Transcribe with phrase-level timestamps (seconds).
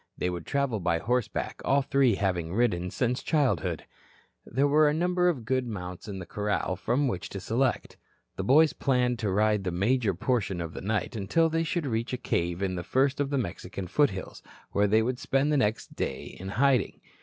[0.17, 3.85] They would travel by horseback, all three having ridden since childhood.
[4.47, 7.97] There were a number of good mounts in the corral from which to select.
[8.35, 12.13] The boys planned to ride the major portion of the night until they should reach
[12.13, 14.41] a cave in the first of the Mexican foothills,
[14.71, 16.99] where they would spend the next day in hiding.